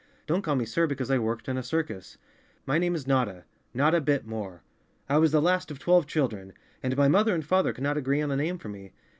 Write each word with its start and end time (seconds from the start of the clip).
"Don't 0.25 0.41
call 0.41 0.55
me 0.55 0.65
sir 0.65 0.87
because 0.87 1.11
I 1.11 1.19
worked 1.19 1.47
in 1.47 1.57
a 1.59 1.61
circus. 1.61 2.17
My 2.65 2.79
name 2.79 2.95
is 2.95 3.05
Notta—Notta 3.05 4.01
Bit 4.01 4.25
More. 4.25 4.63
I 5.07 5.19
was 5.19 5.31
the 5.31 5.39
last 5.39 5.69
of 5.69 5.77
twelve 5.77 6.07
children, 6.07 6.53
and 6.81 6.97
my 6.97 7.07
mother 7.07 7.35
and 7.35 7.45
father 7.45 7.71
could 7.71 7.83
not 7.83 7.97
agree 7.97 8.19
on 8.23 8.31
a 8.31 8.35
name 8.35 8.57
for 8.57 8.69
me. 8.69 8.93